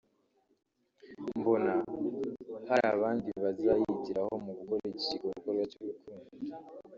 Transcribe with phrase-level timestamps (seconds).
[1.39, 1.73] mbona
[2.69, 6.27] hari abandi bazayigiraho mu gukora iki gikorwa cy’urukundo